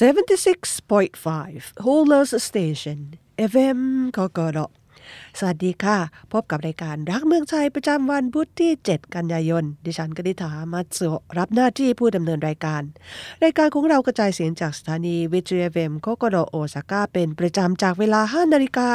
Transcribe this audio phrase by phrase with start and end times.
[0.00, 2.98] 76.5 Holders Station
[3.52, 3.80] FM
[4.16, 4.58] กกร
[5.38, 5.98] สวัสดีค่ะ
[6.32, 11.08] พบกับรายการรักเมืองไทยประจำวันพุธที่ 7 กันยายน ดิฉันกนิษฐามาสุ
[11.38, 12.82] รับหน้าที่ผู้ดำเนินรายการ
[13.44, 18.88] รายการของเรากระจายเสียงจากสถานีวิทยุ FM COCOLO โอซาก้าเป็นประจำจากเวลา 5 นาฬิกา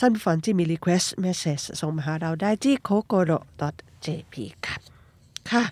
[0.00, 4.34] ท่านผู้ฟังที่มี request message ส่งมาหาเราได้ที่ cocolo.jp
[4.66, 4.76] ค่ะ
[5.50, 5.64] ค่ะ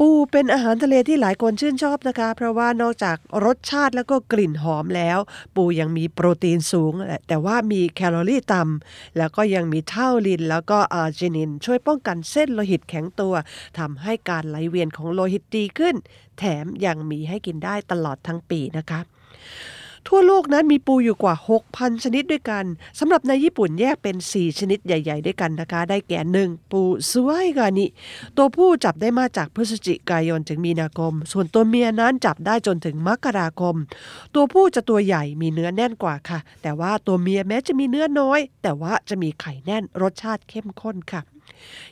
[0.00, 5.18] ปูเป็นอาหารทะเลที่หลายคนชื่นชอบนะคะ เพราะว่านอกจากรสชาติแล้วก็กลิ่นหอมแล้ว
[5.56, 6.92] ปูยังมีโปรตีนสูง
[7.28, 13.34] แต่ว่ามีแคลอรี่ต่ำแล้วก็ยังมีเท่าลิน แล้วก็อาร์จินิน ช่วยป้องกันเส้นโลหิตแข็งตัว
[13.78, 15.94] ทำให้การไหลเวียนของโลหิตดีขึ้น
[16.38, 19.00] แถมยังมีให้กินได้ตลอดทั้งปีนะคะ
[20.08, 21.34] ทั่วโลกนั้นมีปูอยู่กว่า
[21.68, 22.64] 6,000 ชนิดด้วยกัน
[22.98, 26.80] สำหรับในญี่ปุ่นแยกเป็น 4 ชนิดใหญ่ ๆ ด้วยกันนะคะ ได้แก่หนึ่งปู
[27.10, 27.86] ซุยกานิ
[28.36, 33.76] ตัวผู้จับได้มาจากพฤศจิกายนถึงมีนาคม ส่วนตัวเมียนั้นจับได้จนถึงมกราคม
[34.34, 41.22] ตัวผู้จะตัวใหญ่มีเนื้อแน่นกว่าค่ะ แต่ว่าตัวเมียแม้จะมีเนื้อน้อย แต่ว่าจะมีไข่แน่นรสชาติเข้มข้นค่ะ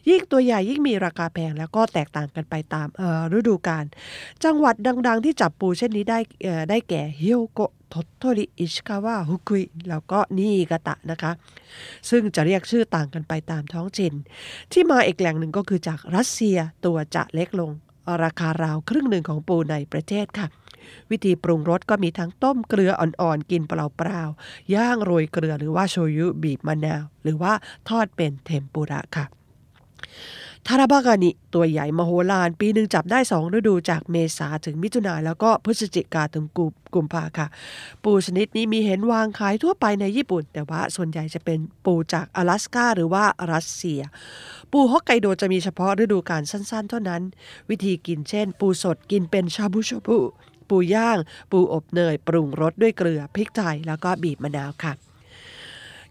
[0.08, 2.88] ยิ่งตัวใหญ่ยิ่งมีราคาแพงแล้วก็แตกต่างกันไปตาม
[3.38, 3.84] ฤดูกาล
[4.44, 6.18] จังหวัดดังๆ ที่จับปูเช่นนี้ได้
[6.70, 7.60] ได้แก่ฮิโอโก
[7.92, 11.32] ทตโตริอิชคาวะฮุกุยแล้วก็นิกาตะนะคะ
[12.10, 14.12] ซึ่งจะเรียกชื่อต่างกันไปตามท้องถิ่น
[14.72, 17.70] ที่มาอีกแหล่งหนึ่งก็คือจากรัสเซียตัวจะเล็กลง
[18.22, 20.46] ราคาราวครึ่งหนึ่งของปูในประเทศค่ะ
[21.10, 23.72] วิธีปรุงรสก็มีทั้งต้มเกลืออ่อนๆ กินเป
[24.06, 27.52] ล่าๆย่างโรยเกลือหรือว่าโชยุบีบมะนาว หรือว่า
[27.88, 29.24] ทอดเป็นเทมปุระค่ะ
[30.66, 36.44] ทาราบากานิตัวใหญ่มโหฬารปีหนึ่งจับได้สองฤดูจากเมษาถึงมิถุนาแล้วก็พฤศจิกาถึง
[36.94, 37.46] กุมภาค่ะ
[38.04, 44.00] ปูชนิดนี้มีเห็นวางขายทั่วไปในญี่ปุ่น แต่ว่าส่วนใหญ่จะเป็นปูจาก阿拉สกาหรือว่ารัสเซีย
[44.72, 47.22] ปูฮอกไกโดจะมีเฉพาะฤดูกาลสั้นๆ เท่านั้น
[47.70, 50.18] วิธีกินเช่น ปูสดกินเป็นชาบูชาบู
[50.68, 51.18] ปูย่าง
[51.50, 55.11] ปูอบเนย ปรุงรสด้วยเกลือพริกไทยแล้วก็บีบมะนาวค่ะ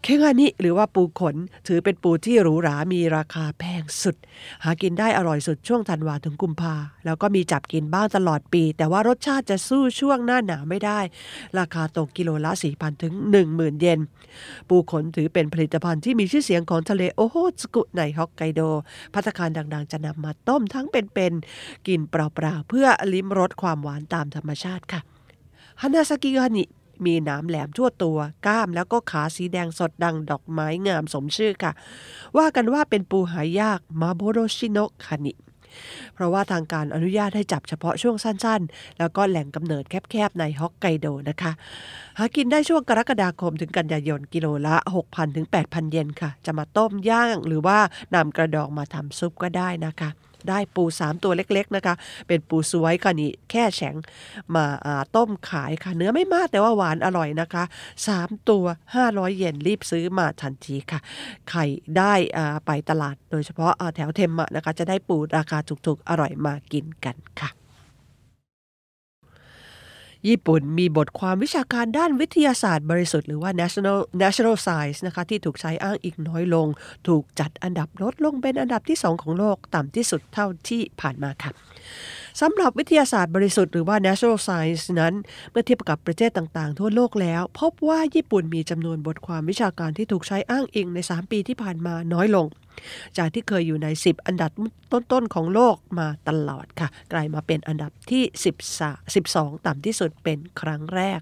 [0.03, 1.35] เคงานิหรือว่าปูขน
[1.67, 4.15] ถือเป็นปูที่หรูหรา มีราคาแพงสุด
[4.63, 10.99] หากินได้อร่อยสุดช่วงธันวาถึงกุมภาแล้วก็มีจับกินบ้างตลอดปี แต่ว่ารสชาติจะสู้ช่วงหน้าหนาวไม่ได้
[11.59, 13.13] ราคาตกกิโลละ4,000ถึง
[13.47, 13.99] 10,000 เยน
[14.69, 18.61] ปูขนถือเป็นผลิตภัณฑ์ที่มีชื่อเสียงของทะเลโอโฮสกุในฮอกไกโด
[19.13, 25.01] พัตคารดังๆ จะนำมาต้มทั้งเป็นๆกินเปล่าๆเพื่อลิ้มรสความหวานตามธรรมชาติค่ะ
[25.81, 26.65] ฮานาซากิกานิ
[27.05, 28.17] มีหนามแหลมทั่วตัว
[28.47, 31.71] ก้ามแล้วก็ขาสีแดงสดดังดอกไม้งามสมชื่อค่ะ
[32.37, 35.33] ว่ากันว่าเป็นปูหายากมาโบโรชิโนคานิ
[36.13, 41.51] เพราะว่าทางการอนุญาตให้จับเฉพาะช่วงสั้นๆ แล้วก็แหล่งกำเนิดแคบๆ ในฮอกไกโดนะคะ
[42.17, 44.75] หากินได้ช่วงกรกฎาคมถึงกันยายนกิโลละ
[45.05, 47.79] 6,000 ถึง 8,000 เยนค่ะ จะมาต้มย่างหรือว่า
[48.15, 50.09] นำกระดองมาทำซุปก็ได้นะคะ
[50.49, 51.95] ได้ปู3ตัวเล็กๆนะคะ
[52.27, 53.95] เป็นปูสวยค่ะนี่แค่แฉง
[54.55, 54.65] มา
[55.15, 57.63] ต้มขายค่ะ เนื้อไม่มากแต่ว่าหวานอร่อยนะคะ
[58.05, 58.65] 3 ตัว
[58.95, 60.99] 500 เยนรีบซื้อมาทันทีค่ะ
[61.49, 61.65] ไข่
[61.97, 62.13] ได้
[62.65, 67.49] ไปตลาดโดยเฉพาะแถวเทมมะนะคะ จะได้ปูราคาถูกๆ อร่อยมากินกันค่ะ
[70.27, 76.67] ญี่ปุ่นมีบทความวิชาการด้านวิทยาศาสตร์บริสุทธิ์หรือว่า national national science นะคะที่ถูกใช้อ้างอีกน้อยลง
[77.07, 81.51] ถูกจัดอันดับลดลงเป็นอันดับที่ 2 ของโลกต่ำที่สุดเท่าที่ผ่านมาค่ะ
[82.41, 85.13] สำหรับวิทยาศาสตร์บริสุทธิ์หรือว่า natural science นั้น
[85.51, 92.47] เมื่อเทียบกับประเทศต่างๆ ทั่วโลกแล้ว พบว่าญี่ปุ่นมีจำนวนบทความวิชาการที่ถูกใช้อ้างอิงใน 3 ปีที่ผ่านมาน้อยลง
[93.17, 94.51] จากที่เคยอยู่ใน 10 อันดับ
[94.91, 98.23] ต้นๆของโลกมาตลอดค่ะ กลายมาเป็นอันดับที่
[98.93, 101.21] 12ต่ำที่สุดเป็นครั้งแรก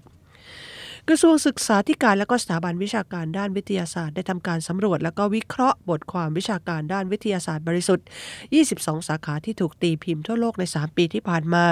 [1.08, 8.06] กระทรวงศึกษาธิการและก็สถาบันวิชาการด้านวิทยาศาสตร์ได้ทำการสำรวจ และก็วิเคราะห์บทความวิชาการด้านวิทยาศาสตร์บริสุทธิ์
[8.56, 11.64] 22 สาขาที่ถูกตีพิมพ์ทั่วโลกใน 3 ปีที่ผ่านมา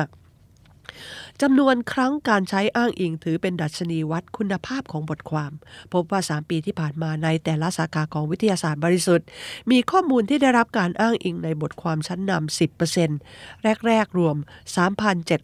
[1.42, 5.52] จำนวนครั้งการใช้อ้างอิงถือเป็นดัชนีวัดคุณภาพของบทความ
[5.92, 9.26] พบว่า 3 ปีที่ผ่านมาในแต่ละสาขาของวิทยาศาสตร์บริสุทธิ์
[9.70, 12.58] มีข้อมูลที่ได้รับการอ้างอิงในบทความชั้นนำ
[13.04, 14.36] 10%แรก ๆ รวม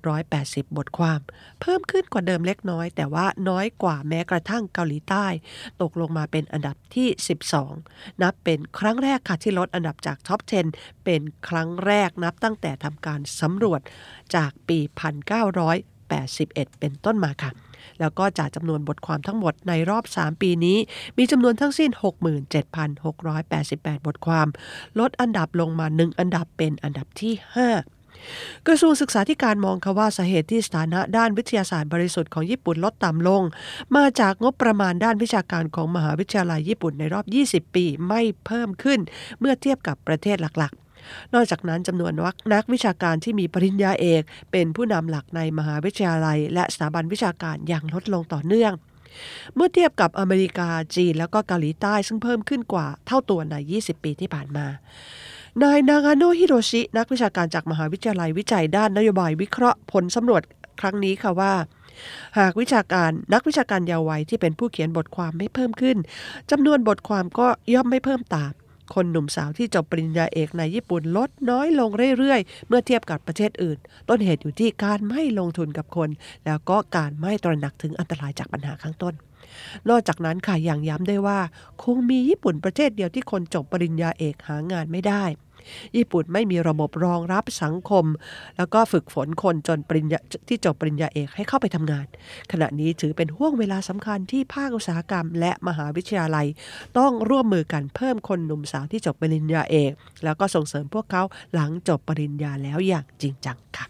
[0.05, 1.21] 3,780 บทความ
[1.61, 5.27] เพิ่มขึ้นกว่าเดิมเล็กน้อย แต่ว่าน้อยกว่าแม้กระทั่งเกาหลีใต้
[5.81, 7.09] ตกลงมาเป็นอันดับที่
[7.65, 10.41] 12 นับเป็นครั้งแรกค่ะที่ลดอันดับจากท็อป
[10.73, 13.81] 10 เป็นครั้งแรกนับตั้งแต่ทำการสำรวจ
[14.37, 14.79] จากปี
[15.35, 17.51] 1981 เป็นต้นมาค่ะ
[18.01, 20.79] แล้วก็จากจำนวนบทความทั้งหมดในรอบ 3 ปีนี้
[21.19, 21.91] มีจำนวนทั้งสิ้น
[22.59, 24.47] 67,688 บทความ
[24.99, 33.43] ลดอันดับลงมา 1 อันดับเป็นอันดับที่ 5กระทรวงศึกษาธิการมองค่ะว่าสาเหตุที่สถานะด้านวิทยาศาสตร์บริสุทธิ์ของญี่ปุ่นลดต่ำลง
[33.97, 37.27] มาจากงบประมาณด้านวิชาการของมหาวิทยาลัยญี่ปุ่นในรอบ
[37.69, 39.01] 20 ปีไม่เพิ่มขึ้น
[39.41, 40.73] เมื่อเทียบกับประเทศหลัก
[41.35, 42.13] นอกจากนั้นจำนวน
[42.55, 44.23] นักวิชาการที่มีปริญญาเอก
[44.53, 48.73] เป็นผู้นำหลักในมหาวิทยาลัย และสถาบันวิชาการอย่างลดลงต่อเนื่อง
[49.55, 54.67] เมื่อเทียบกับอเมริกาจีน แล้วก็เกาหลีใต้ซึ่งเพิ่มขึ้นกว่าเท่าตัวใน 20 ปีที่ผ่านมา
[55.63, 60.43] นายนางาโนฮิโรชิ นักวิชาการจากมหาวิทยาลัยวิจัยด้านนโยบายวิเคราะห์ผลสำรวจ
[60.81, 61.53] ครั้งนี้ค่ะว่า
[62.39, 65.97] หากวิชาการนักวิชาการเยาว์วัยที่เป็นผู้เขียนบทความไม่เพิ่มขึ้น
[66.51, 68.53] จำนวนบทความก็ย่อมไม่เพิ่มตาม
[68.95, 76.11] คนหนุ่มสาวที่จบปริญญาเอกในญี่ปุ่นลดน้อยลงเรื่อยๆ เมื่อเทียบกับประเทศอื่น ต้นเหตุอยู่ที่การไม่ลงทุนกับคน
[76.47, 79.15] แล้วก็การไม่ตระหนักถึงอันตรายจากปัญหาข้างต้น
[79.89, 81.39] นอกจากนั้นค่ะอย่างย้ำได้ว่า
[81.83, 85.25] คงมีญี่ปุ่นประเทศเดียวที่คนจบปริญญาเอกหางานไม่ได้
[85.97, 88.05] ญี่ปุ่นไม่มีระบบรองรับสังคม
[88.57, 90.19] แล้วก็ฝึกฝนคนจนปริญญา
[90.49, 92.07] ที่จบปริญญาเอกให้เข้าไปทำงาน
[92.53, 96.47] ขณะนี้ถือเป็นห่วงเวลาสำคัญที่ภาคอุตสาหกรรม และมหาวิทยาลัย
[96.99, 99.93] ต้องร่วมมือกันเพิ่มคนหนุ่มสาวที่จบปริญญาเอก
[100.25, 101.23] แล้วก็ส่งเสริมพวกเขา
[101.55, 103.87] หลังจบปริญญาแล้วอย่างจริงจังค่ะ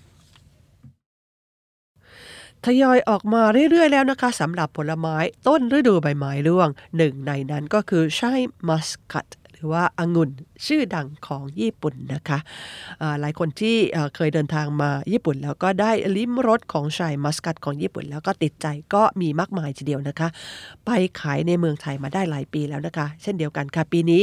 [2.65, 5.17] ทยอยออกมาเรื่อยๆ แล้วนะคะสำหรับผลไม้
[5.49, 8.33] ต้นฤดูใบไม้ร่วง หนึ่งในนั้นก็คือใช่
[8.69, 9.27] มัสกัด
[9.73, 10.31] ว่าองุ่น
[10.67, 12.39] ชื่อดังของญี่ปุ่นนะคะ
[13.21, 13.77] หลายคนที่
[14.17, 20.29] เคยเดินทางมาญี่ปุ่น แล้วก็ได้ลิ้มรสของชายมัสกัดของญี่ปุ่น แล้วก็ติดใจก็มีมากมายทีเดียวนะคะ
[20.85, 20.91] ไป
[21.21, 24.23] ขายในเมืองไทยมาได้หลายปีแล้วนะคะ เช่นเดียวกันค่ะ ปีนี้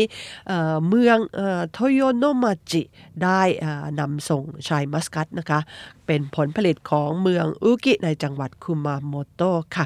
[0.88, 1.18] เมือง
[1.72, 2.82] โทโยโนมาจิ
[3.24, 3.42] ได้
[4.00, 5.60] นำส่งชายมัสกัดนะคะ
[6.08, 9.86] เป็นผลผลิตของเมืองอุกิในจังหวัดคุมาโมโตะค่ะ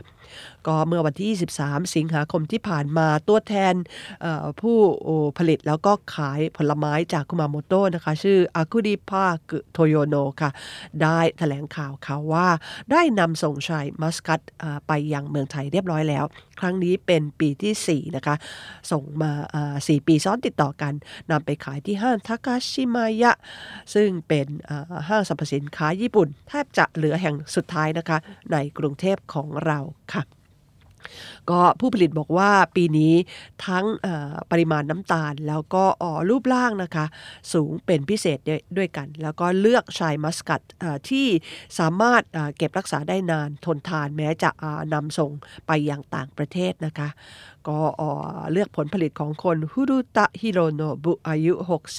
[0.67, 3.73] ก็เมื่อวันที่ 23 สิงหาคมที่ผ่านมาตัวแทน
[4.61, 4.77] ผู้
[5.37, 10.49] ผลิตแล้วก็ขายผลไม้จากคุมาโมโตะนะคะ ชื่ออากุดิพากโทโยโนค่ะ
[11.01, 12.47] ได้แถลงข่าวค่ะว่า
[12.91, 14.39] ได้นำส่งชายมัสกัต
[14.87, 16.25] ไปยังเมืองไทยเรียบร้อยแล้ว
[16.59, 18.35] ครั้งนี้เป็นปีที่ 4 นะคะ
[18.91, 19.31] ส่งมา
[19.69, 20.93] 4 ปีซ้อนติดต่อกัน
[21.31, 23.31] นำไปขายที่ห้างทากาชิมายะ
[23.93, 24.47] ซึ่งเป็น
[25.09, 28.17] ห้างสรรพสินค้าญี่ปุ่น แทบจะเหลือแห่งสุดท้ายนะคะ
[28.51, 29.79] ในกรุงเทพของเรา
[30.13, 30.23] ค่ะ
[31.49, 33.13] ก็ผู้ผลิตบอกว่าปีนี้
[33.65, 33.85] ทั้ง
[34.51, 37.05] ปริมาณน้ำตาล แล้วก็ออรูปร่างนะคะ
[37.53, 38.39] สูงเป็นพิเศษ
[38.77, 40.61] ด้วยกัน แล้วก็เลือกชายมัสกัด
[41.09, 41.27] ที่
[41.79, 42.21] สามารถ
[42.57, 44.49] เก็บรักษาได้นานทนทานแม้จะ
[44.93, 45.31] นำส่ง
[45.67, 47.09] ไปยังต่างประเทศนะคะ
[47.67, 47.79] ก็
[48.51, 51.53] เลือกผลผลิตของคนฮุรุตะฮิโรโนบุอายุ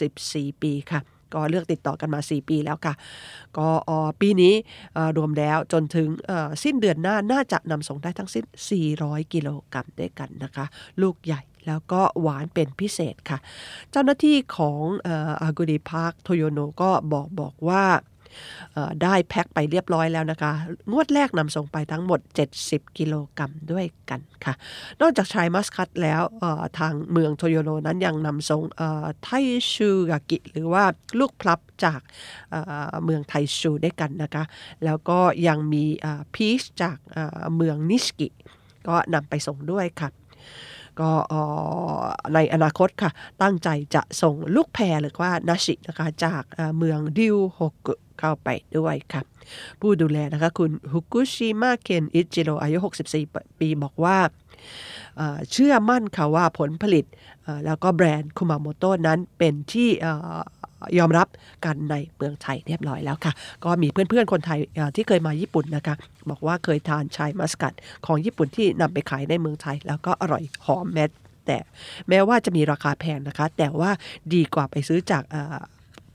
[0.09, 2.95] 64 ปีค่ะ ก็เลือกติดต่อกันมา 4 ปีแล้วค่ะ
[3.59, 3.69] ก็
[4.21, 4.55] ปีนี้
[5.17, 6.09] รวมแล้วจนถึง
[6.63, 8.45] สิ้นเดือนหน้าน่าจะนำส่งได้ทั้งสิ้น
[8.89, 10.65] 400 กิโลกรัมด้วยกันนะคะ
[11.03, 13.39] ลูกใหญ่แล้วก็หวานเป็นพิเศษค่ะ
[13.91, 14.81] เจ้าหน้าที่ของ
[15.43, 17.85] อากูดีพาร์คโทโยโนก็บอกบอกว่า
[19.03, 20.53] ได้แพ็คไปเรียบร้อยแล้วนะคะ
[20.93, 22.21] งวดแรกนำส่งไปทั้งหมด
[22.59, 24.55] 70 กิโลกรัมด้วยกันค่ะ
[25.01, 26.23] นอกจากชายมัสคัตแล้ว
[26.79, 28.63] ทางเมืองโตโยโนนั้นยังนำส่ง
[29.23, 29.29] ไท
[29.73, 30.85] ชูกากิ หรือว่า
[31.19, 32.01] ลูกพลับจาก
[33.05, 34.45] เมืองไทชูด้วยกันนะคะ
[34.85, 35.85] แล้วก็ยังมี
[36.35, 36.97] พีชจาก
[37.57, 38.29] เมืองนิสกิ
[38.89, 40.11] ก็นำไปส่งด้วยค่ะ
[41.01, 41.11] ก็
[42.35, 43.11] ในอนาคตค่ะ
[43.43, 46.43] ตั้งใจจะส่งลูกแพรหรือว่านาชินะคะจาก
[46.77, 48.49] เมืองดิวฮกุเข้าไป
[48.79, 49.23] ด้วยค่ะ
[49.81, 52.77] ผู้ดูแลนะคะคุณฮุกุชิมะเคนอิจิโรอายุ
[53.23, 54.19] 64 ปีบอกว่า
[55.51, 57.05] เชื่อมั่นค่ะว่าผลผลิต
[57.67, 59.89] แล้วก็แบรนด์คุมาโมโตะนั้นเป็นที่
[60.99, 61.29] ยอมรับ
[61.65, 63.33] กันในเมืองไทยเรียบร้อยแล้วค่ะ
[63.65, 64.59] ก็มีเพื่อนๆคนไทย
[64.97, 65.95] ที่เคยมาญี่ปุ่นนะคะ
[66.31, 67.73] บอกว่าเคยทานชายมัสกัด
[68.07, 71.05] ของญี่ปุ่นที่นำไปขายในเมืองไทย แล้วก็อร่อยหอมแม้
[71.47, 71.59] แต่
[72.09, 73.91] แม้ว่าจะมีราคาแพงนะคะ แต่ว่า
[74.35, 75.23] ดีกว่าไปซื้อจาก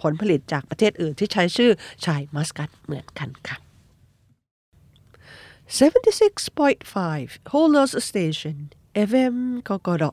[0.01, 1.71] ผลผลิตจากประเทศอื่นที่ใช้ชื่อ
[2.05, 3.57] ชายมัสกัดเหมือนกันค่ะ
[5.79, 8.57] 76.5 Holos Station
[9.09, 9.35] FM
[9.67, 10.03] กกร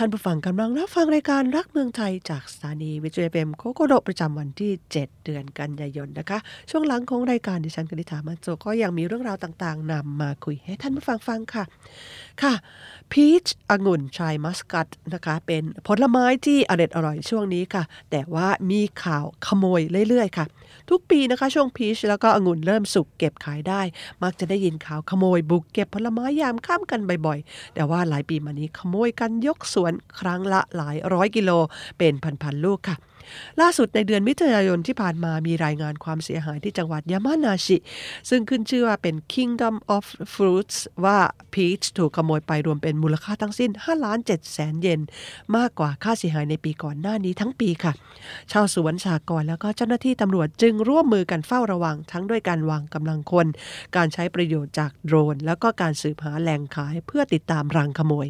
[0.00, 6.38] ท่านผู้ฟังกำลังรับฟังรายการรักเมืองไทยจากสถานีวิทยุเอมโคโกโดประจำวันที่ 7 เดือนกันยายนนะคะ
[6.70, 11.64] ช่วงหลังของรายการดิฉันกนิษฐามาโจก็ยังมีเรื่องราวต่างๆนำมาคุยให้ท่านผู้ฟังฟังค่ะ
[12.42, 12.54] ค่ะ
[13.12, 20.46] พีชองุ่นชายมัสกัดนะคะ เป็นผลไม้ที่อร่อยอร่อยช่วงนี้ค่ะ แต่ว่ามีข่าวขโมยเรื่อยๆค่ะ
[20.90, 23.80] ทุกปีนะคะช่วงพีชแล้วก็องุ่นเริ่มสุกเก็บขายได้
[24.22, 31.50] มักจะได้ยินข่าวขโมยบุกเก็บผลไม้ยามข้ามกันบ่อยๆ แต่ว่าหลายปีมานี้ขโมยกันยกสวนครั้งละหลายร้อยกิโล
[31.98, 32.96] เป็นพันๆลูกค่ะ
[33.60, 37.76] ล่าสุดในเดือนมิถุนายนที่ผ่านมามีรายงานความเสียหายที่จังหวัดยามานาชิ
[38.30, 40.04] ซึ่งขึ้นชื่อว่าเป็น Kingdom of
[40.34, 41.18] Fruits ว่า
[41.52, 45.00] พีชถูกขโมยไปรวมเป็นมูลค่าทั้งสิ้น5ล้าน7แสนเยน
[45.56, 47.92] มากกว่าค่าเสียหายในปีก่อนหน้านี้ทั้งปีค่ะ
[48.52, 53.46] ชาวสวนสากรแล้วก็เจ้าหน้าที่ตำรวจจึงร่วมมือกันเฝ้าระวัง ทั้งด้วยการวางกำลังคน
[53.96, 58.26] การใช้ประโยชน์จากโดรน แล้วก็การสืบหาแหล่งขายเพื่อติดตามรังขโมย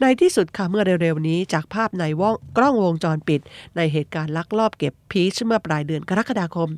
[0.00, 3.40] ในที่สุดค่ะเมื่อเร็วๆนี้จากภาพในวงกล้องวงจรปิด
[3.76, 6.70] ในเหตุการณ์การลักลอบเก็บพีชเมื่อปลายเดือนกรกฎาคม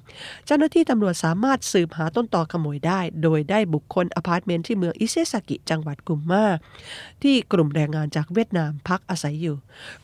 [0.46, 6.44] เจ้าหน้าที่ตำรวจสามารถสืบหาต้นตอขโมยได้ โดยได้บุกค้นอพาร์ตเมนต์ที่เมืองอิเซซากิจังหวัดกุมมา
[7.22, 9.56] ที่กลุ่มแรงงานจากเวียดนามพักอาศัยอยู่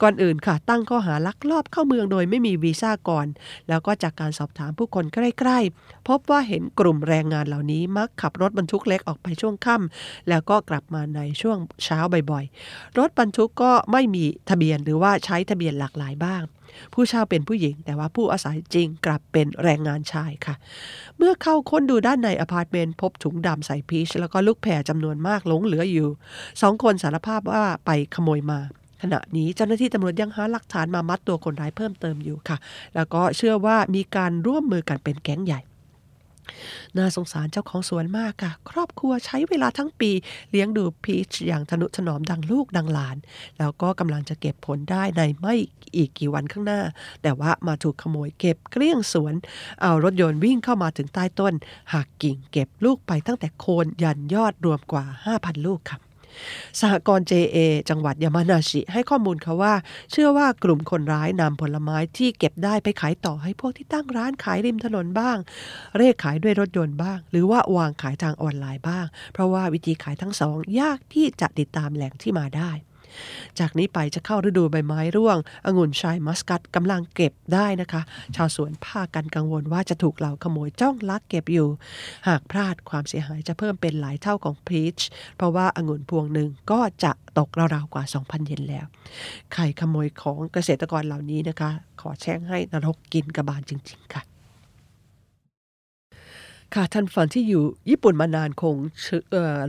[0.02, 3.26] ก่อนอื่นค่ะตั้งข้อหาลักลอบเข้าเมืองโดยไม่มีวีซ่าก่อน
[3.68, 11.98] แล้วก็จากการสอบถามผู้คนใกล้ ๆ พบว่าเห็นกลุ่มแรงงานเหล่านี้มักขับรถบรรทุกเล็กออกไปช่วงค่ำแล้วก็กลับมาในช่วงเช้า
[12.30, 16.42] บ่อยๆ รถบรรทุกก็ไม่มีทะเบียนหรือว่าใช้ทะเบียนหลากหลายบ้าง
[16.94, 20.54] ผู้เช่าเป็นผู้หญิง แต่ว่าผู้อาศัยจริงกลับเป็นแรงงานชายค่ะ
[21.18, 26.08] เมื่อเข้าค้นดูด้านในอพาร์ตเมนต์พบถุงดำใส่พีช แล้วก็ลูกแพรจำนวนมากหลงเหลืออยู่
[26.62, 28.60] สองคนสารภาพว่าไปขโมยมา
[29.02, 32.56] ขณะนี้เจ้าหน้าที่ตำรวจยังหาหลักฐานมามัดตัวคนร้ายเพิ่มเติมอยู่ค่ะ
[32.94, 35.60] แล้วก็เชื่อว่ามีการร่วมมือกันเป็นแก๊งใหญ่
[36.96, 40.10] น่าสงสารเจ้าของสวนมากค่ะ ครอบครัวใช้เวลาทั้งปี
[40.50, 43.16] เลี้ยงดูพีชอย่างทนุถนอมดังลูกดังหลาน
[43.58, 45.54] แล้วก็กำลังจะเก็บผลได้ในไม่
[45.96, 46.80] อีกกี่วันข้างหน้า
[47.22, 49.34] แต่ว่ามาถูกขโมยเก็บเกลี้ยงสวน
[49.82, 51.54] เอารถยนต์วิ่งเข้ามาถึงใต้ต้น
[51.92, 55.04] หักกิ่งเก็บลูกไปตั้งแต่โคนยันยอดรวมกว่า
[55.34, 55.98] 5,000 ลูกค่ะ
[56.80, 57.58] สหกรณ์ JA
[57.88, 59.74] จังหวัดยามานาชิ ให้ข้อมูลเขาว่า
[60.10, 65.36] เชื่อว่ากลุ่มคนร้ายนำผลไม้ที่เก็บได้ไปขายต่อให้พวกที่ตั้งร้านขายริมถนนบ้าง
[65.96, 72.70] เร่ขายด้วยรถยนต์บ้าง หรือว่าวางขายทางออนไลน์บ้าง เพราะว่าวิธีขายทั้งสองยากที่จะติดตามแหล่งที่มาได้
[73.58, 78.02] จากนี้ไปจะเข้าฤดูใบไม้ร่วงองุ่นชายมัสกัดกำลังเก็บได้นะคะ
[78.36, 81.68] ชาวสวนพากันกังวลว่าจะถูกเหล่าขโมยจ้องลักเก็บอยู่
[82.28, 84.98] หากพลาดความเสียหายจะเพิ่มเป็นหลายเท่าของพีช
[85.36, 88.86] เพราะว่าองุ่นพวงหนึ่งก็จะตกราวๆกว่า 2,000 เยนแล้ว
[89.52, 94.22] ใครขโมยของเกษตรกรเหล่านี้นะคะ ขอแช่งให้นรกกินกระบาลจริง ๆ ค่ะ
[96.74, 98.76] ค่ะท่านฟังที่อยู่ญี่ปุ่นมานานคง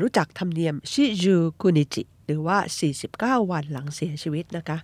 [0.01, 2.57] รู้จักธรรมเนียมชิจูคุนิจิหรือว่า
[3.03, 4.77] 49 วันหลังเสียชีวิตนะคะ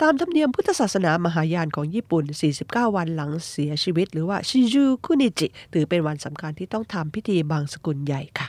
[0.00, 2.24] ตามธรรมเนียมพุทธศาสนามหายานของญี่ปุ่น
[2.60, 8.46] 49 วันหลังเสียชีวิต หรือว่าชิจูคุนิจิถือเป็นวันสำคัญที่ต้องทำพิธีบางสกุลใหญ่ค่ะ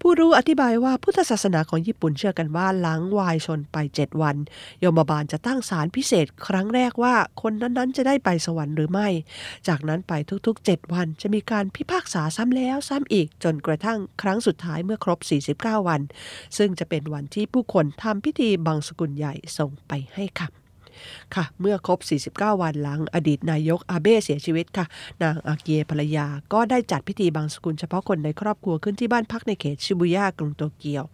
[0.00, 4.36] ผู้รู้อธิบายว่าพุทธศาสนาของญี่ปุ่นเชื่อกันว่าหลังวายชนไป 7 วัน
[4.84, 9.08] ยมบาลจะตั้งศาลพิเศษครั้งแรกว่าคนนั้นๆ จะได้ไปสวรรค์หรือไม่
[9.68, 10.12] จากนั้นไป
[10.46, 15.18] ทุกๆ 7 วันจะมีการพิพากษาซ้ำแล้วซ้ำอีกจนกระทั่งครั้งสุดท้ายเมื่อครบ
[15.54, 16.00] 49 วัน
[16.58, 20.67] ซึ่งจะเป็นวันที่ผู้คนทำพิธีบางสกุลใหญ่ส่งไปให้ค่ะ
[21.34, 21.98] ค่ะ เมื่อครบ
[22.30, 24.86] 49 วันหลังอดีตนายกอาเบ้เสียชีวิตค่ะ
[25.22, 31.04] นางอาเกียภรรยาก็ได้จัดพิธีบางสกุลเฉพาะคนในครอบครัวขึ้นที่บ้านพักในเขตชิบุย่ากรุงโตเกียว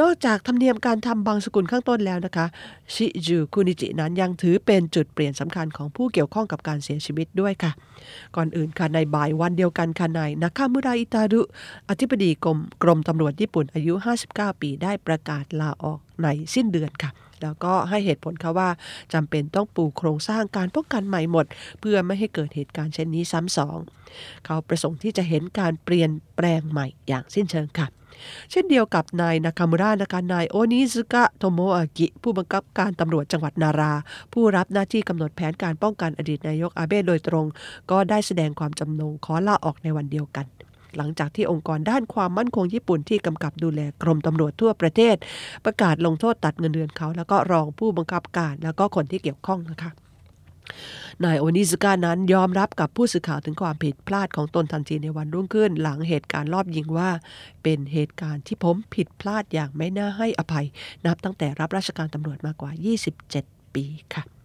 [0.00, 2.46] นอกจากธรรมเนียมการทำบางสกุลข้างต้นแล้วนะคะ
[2.94, 7.72] ชิจูคุนิจินั้นยังถือเป็นจุดเปลี่ยนสำคัญของผู้เกี่ยวข้องกับการเสียชีวิตด้วยค่ะ
[8.36, 11.40] ก่อนอื่นค่ะในบ่ายวันเดียวกันค่ะนายนาคามุราอิตารุ
[11.88, 13.94] อธิบดีกรมกรมตำรวจญี่ปุ่นอายุ
[14.28, 17.10] 59 ปีได้ประกาศลาออกในสิ้นเดือนค่ะ
[17.42, 18.68] แล้วก็ให้เหตุผลค่ะว่า
[19.12, 21.46] จำเป็นต้องปูโครงสร้างการป้องกันใหม่หมด
[21.80, 23.78] เพื่อไม่ให้เกิดเหตุการณ์เช่นนี้ซ้ำสอง
[24.44, 27.88] เขาประสงค์ที่จะเห็นการเปลี่ยนแปลงใหม่อย่างสิ้นเชิงค่ะ
[28.50, 33.92] เช่นเดียวกับนายนาคามุระนะคะนายโอนิซึกะโทโมอากิ ผู้บังคับการตำรวจจังหวัดนารา
[34.32, 37.46] ผู้รับหน้าที่กำหนดแผนการป้องกันอดีตนายกอาเบะโดยตรง
[37.90, 40.46] ก็ได้แสดงความจำนงขอลาออกในวันเดียวกัน
[40.96, 45.16] หลังจากที่องค์กรด้านความมั่นคงญี่ปุ่นที่กำกับดูแลกรมตำรวจทั่วประเทศ
[45.64, 49.90] ประกาศลงโทษตัดเงินเดือนเขา แล้วก็รองผู้บังคับการ แล้วก็คนที่เกี่ยวข้องนะคะ
[51.24, 57.10] นายโอนิซึกะนั้นยอมรับกับผู้สื่อข่าวถึงความผิดพลาดของตนทันทีในวันรุ่งขึ้น หลังเหตุการณ์รอบยิงว่า
[57.62, 60.66] เป็นเหตุการณ์ที่ผมผิดพลาดอย่างไม่น่าให้อภัย
[61.06, 62.70] นับตั้งแต่รับราชการตำรวจมากว่า
[63.22, 64.35] 27 ปีค่ะ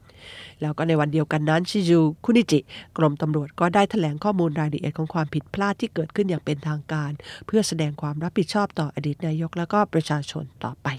[0.62, 2.60] แล้วก็ในวันเดียวกันนั้นชิจูคุนิจิ
[2.98, 7.12] กรมตำรวจก็ได้แถลงข้อมูลรายละเอียดของความผิดพลาดที่เกิดขึ้นอย่างเป็นทางการ
[7.48, 10.90] เพื่อแสดงความรับผิดชอบต่ออดีตนายกและก็ประชาชนต่อไป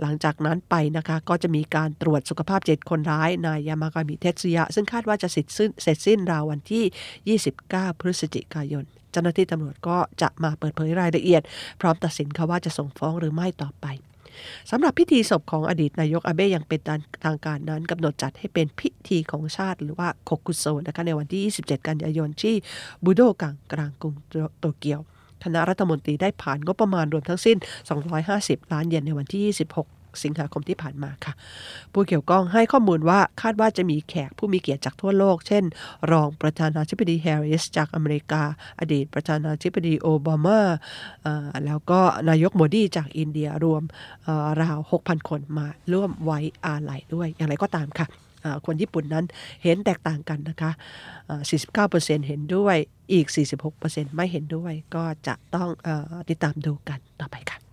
[0.00, 7.38] หลังจากนั้นไปนะคะก็จะมีการตรวจสุขภาพเจ็ดคนร้ายนายยามากามิเทสุยะ ซึ่งคาดว่าจะเสร็จสิ้นเสร็จสิ้นราววันที่
[7.90, 11.42] 29 พฤศจิกายน เจ้าหน้าที่ตำรวจก็จะมาเปิดเผยรายละเอียด
[11.80, 13.86] พร้อมตัดสินค่ะว่าจะส่งฟ้องหรือไม่ต่อไป
[14.70, 16.80] สำหรับพิธีศพของอดีตนายกอาเบะยังเป็น
[17.24, 22.54] ทางการนั้นกำหนดจัดให้เป็นพิธีของชาติหรือว่าโคกุโซนะคะในวันที่ 27 กันยายนที่
[23.04, 24.14] บูโดกังกลางกรุง
[24.60, 25.00] โตเกียว
[25.44, 27.56] คณะรัฐมนตรีได้ผ่านงบประมาณรวมทั้งสิ้น
[28.14, 29.42] 250 ล้านเยนในวันที่
[29.84, 31.32] 26 สิงหาคมที่ผ่านมาค่ะ
[31.92, 35.64] ผู้เกี่ยวข้องให้ข้อมูลว่าคาดว่าจะมีแขกผู้มีเกียรติจากทั่วโลก เช่น
[36.12, 38.42] รองประธานาธิบดีแฮร์ริสจากอเมริกา
[38.80, 40.60] อดีตประธานาธิบดีโอบามา
[41.66, 43.82] แล้วก็นายกโมดีจากอินเดียรวม
[44.62, 48.08] ราว 6,000 คนมาร่วมไว้อาลัยด้วย อย่างไรก็ตามค่ะ
[48.66, 49.24] คนญี่ปุ่นนั้น
[49.62, 50.70] เห็นแตกต่างกันนะคะ
[51.48, 52.76] 49%เห็นด้วย
[53.12, 53.26] อีก
[53.72, 55.88] 46%ไม่เห็นด้วย ก็จะต้องอ
[56.28, 57.71] ติดตามดูกันต่อไปค่ะ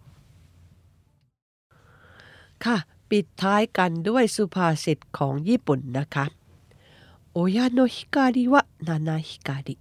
[2.65, 2.77] ค่ะ
[3.11, 6.25] ปิดท้ายกันด้วยสุภาษิตของญี่ปุ่นนะคะ
[7.31, 9.75] โอยาโนฮิการิวะนานาฮิการิ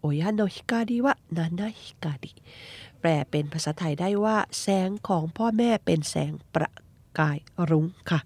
[0.00, 2.32] โอยาโนฮิการิวะนานาฮิการิ
[3.00, 6.70] แปลเป็นภาษาไทยได้ว่า แสงของพ่อแม่เป็นแสงประ
[7.18, 7.38] กาย
[7.70, 8.20] รุ้งค่ะ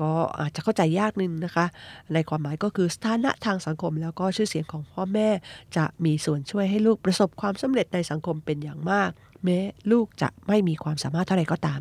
[0.00, 1.66] ก็อาจจะเข้าใจยากนึงนะคะ
[2.12, 5.28] ในความหมายก็คือสถานะทางสังคม แล้วก็ชื่อเสียงของพ่อแม่
[5.76, 9.10] จะมีส่วนช่วยให้ลูกประสบความสำเร็จในสังคมเป็นอย่างมาก
[9.44, 9.58] แม้
[9.92, 11.80] ลูกจะไม่มีความสามารถเท่าไรก็ตาม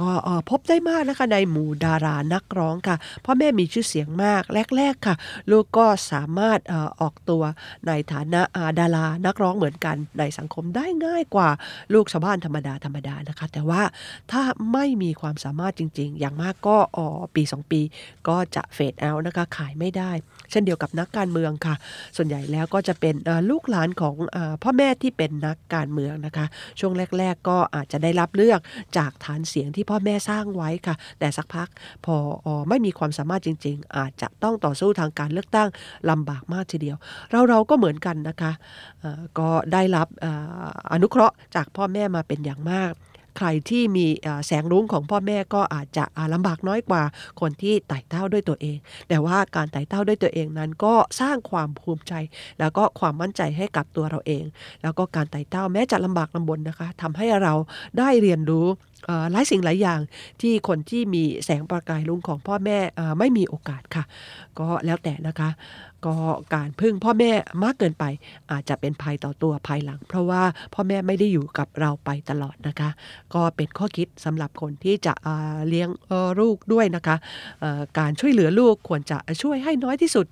[0.00, 0.10] ก็
[0.50, 4.42] พบได้มากนะคะในหมู่ดารานักร้องค่ะพ่อแม่มีชื่อเสียงมาก
[4.76, 5.16] แรกๆค่ะ
[5.50, 6.58] ลูกก็สามารถ
[7.00, 7.42] ออกตัว
[7.86, 8.40] ในฐานะ
[8.80, 11.50] ดารานักร้องเหมือนกันในสังคมได้ง่ายกว่า
[11.94, 13.82] ลูกชาวบ้านธรรมดาธรรมดานะคะ แต่ว่า
[14.32, 16.76] ถ้าไม่มีความสามารถจริง ๆ อย่างมากก็
[17.34, 17.80] ปี 2 ปี
[18.28, 20.12] ก็จะเฟดเอานะคะขายไม่ได้
[20.50, 21.74] เช่นเดียวกับนักการเมืองค่ะ
[22.16, 23.14] ส่วนใหญ่แล้วก็จะเป็น
[23.50, 24.14] ลูกหลานของ
[24.62, 26.46] พ่อแม่ที่เป็นนักการเมืองนะคะ
[26.80, 28.60] ช่วงแรก ๆ ก็อาจจะได้รับเลือก
[28.98, 31.68] จากฐานเสียงที่พ่อแม่สร้างไว้ค่ะ แต่สักพัก
[32.04, 32.16] พอ
[32.46, 35.68] อไม่มีความสามารถจริง ๆ อาจจะต้องต่อสู้ทางการเลือกตั้ง
[36.10, 36.96] ลำบากมากทีเดียว
[37.30, 38.52] เราเราก็เหมือนกันนะคะ
[39.38, 40.08] ก็ได้รับ
[40.92, 42.92] อนุเคราะห์จากพ่อแม่มาเป็นอย่างมาก
[43.42, 44.06] ใครที่มี
[44.46, 46.04] แสงรุ้งของพ่อแม่ก็อาจจะ
[46.34, 47.02] ลำบากน้อยกว่า
[47.40, 48.78] คนที่ไต่เต้าด้วยตัวเอง
[49.08, 52.12] แต่ว่าการไต่เต้าด้วยตัวเองนั้นก็สร้างความภูมิใจ
[52.60, 54.44] แล้วก็ความมั่นใจให้กับตัวเราเอง
[54.82, 57.54] แล้วก็การไต่เต้าแม้จะลำบากลำบนนะคะทำให้เรา
[57.98, 58.66] ได้เรียนรู้
[59.08, 60.00] หลายสิ่งหลายอย่าง
[60.40, 62.78] ที่คนที่มีแสงประกายลุงของพ่อแม่
[63.18, 64.04] ไม่มีโอกาสค่ะ
[64.58, 65.50] ก็แล้วแต่นะคะ
[66.06, 66.16] ก็
[66.54, 68.04] การพึ่งพ่อแม่มากเกินไป
[68.52, 70.42] อาจจะเป็นภัยต่อตัวภายหลัง เพราะว่า
[70.74, 72.90] พ่อแม่ไม่ได้อยู่กับเราไปตลอดนะคะ
[73.34, 75.14] ก็เป็นข้อคิดสำหรับคนที่จะ
[75.68, 75.88] เลี้ยง
[76.40, 77.16] ลูกด้วยนะคะ
[77.98, 80.26] การช่วยเหลือลูกควรจะช่วยให้น้อยที่สุด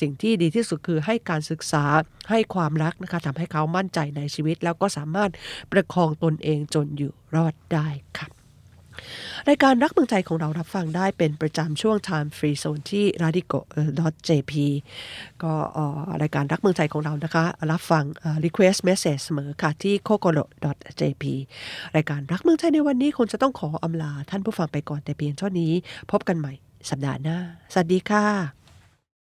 [0.00, 1.84] สิ่งที่ดีที่สุดคือให้การศึกษา
[2.30, 5.30] ให้ความรักนะคะทำให้เขามั่นใจในชีวิต แล้วก็สามารถ
[5.72, 7.88] ประคองตนเองจนอยู่รอดได้
[8.18, 8.28] ค่ะ
[9.48, 14.52] รายการรักเมืองใจของเรารับฟังได้เป็นประจำช่วง Time Free Zone ที่ radico.jp
[15.42, 15.52] ก็
[16.22, 18.04] รายการรักเมืองใจของเรานะคะ รับฟัง
[18.44, 21.24] request message เสมอค่ะที่ kokoro.jp
[21.96, 25.72] รายการรักเมืองใจในวันนี้คงจะต้องขออำลาท่านผู้ฟังไปก่อนแต่เพียงเท่านี้
[26.10, 26.52] พบกันใหม่
[26.90, 27.38] สัปดาห์หน้า
[27.72, 28.63] สวัสดีค่ะ